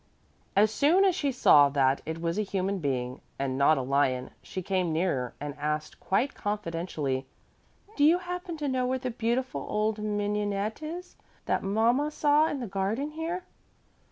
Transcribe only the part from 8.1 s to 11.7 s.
happen to know where the beautiful old mignonette is, that